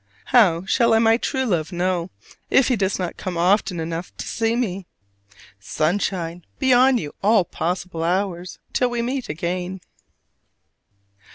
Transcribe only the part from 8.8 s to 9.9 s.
we meet again.